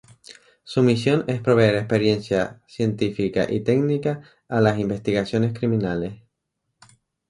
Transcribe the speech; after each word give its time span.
Su 0.63 0.81
misión 0.81 1.25
es 1.27 1.41
proveer 1.43 1.75
experiencia 1.75 2.63
científica 2.67 3.45
y 3.47 3.59
técnica 3.59 4.23
a 4.47 4.59
las 4.59 4.79
investigaciones 4.79 5.53
criminales. 5.53 6.23